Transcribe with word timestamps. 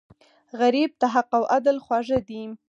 غریب 0.59 0.91
ته 0.99 1.07
حق 1.13 1.29
او 1.37 1.43
عدل 1.55 1.77
خواږه 1.85 2.19
دي 2.27 2.41